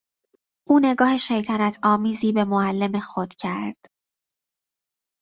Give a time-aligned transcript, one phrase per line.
[0.67, 3.85] او نگاه شیطنت آمیزی به معلم خود کرد.